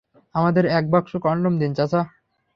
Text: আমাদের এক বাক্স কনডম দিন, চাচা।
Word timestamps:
আমাদের 0.35 0.63
এক 0.69 0.85
বাক্স 0.91 1.11
কনডম 1.23 1.53
দিন, 1.59 1.71
চাচা। 1.73 2.01